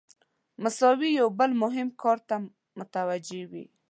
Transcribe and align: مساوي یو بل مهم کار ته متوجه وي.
مساوي 0.63 1.09
یو 1.19 1.27
بل 1.39 1.51
مهم 1.63 1.87
کار 2.01 2.17
ته 2.27 2.35
متوجه 2.79 3.41
وي. 3.51 3.65